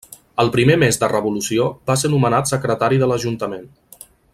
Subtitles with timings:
[0.43, 3.73] El primer mes de revolució va ser nomenat secretari de l'ajuntament.